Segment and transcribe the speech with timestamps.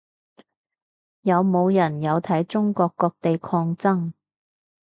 [1.21, 4.13] 有冇人有睇中國各地抗爭